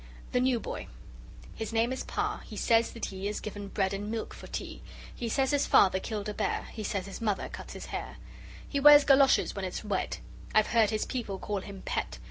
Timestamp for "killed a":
5.99-6.33